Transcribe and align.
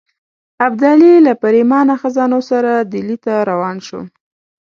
ابدالي 0.65 1.13
له 1.25 1.33
پرېمانه 1.43 1.93
خزانو 2.01 2.39
سره 2.49 2.71
ډهلي 2.91 3.17
ته 3.25 3.33
روان 3.49 3.77
شو. 3.87 3.99